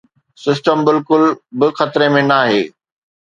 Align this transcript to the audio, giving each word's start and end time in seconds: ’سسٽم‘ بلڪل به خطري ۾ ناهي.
’سسٽم‘ 0.43 0.77
بلڪل 0.87 1.23
به 1.59 1.67
خطري 1.77 2.07
۾ 2.17 2.23
ناهي. 2.31 2.61